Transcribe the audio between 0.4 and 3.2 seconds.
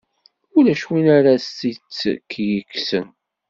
Ulac win ara s-tt-yekksen.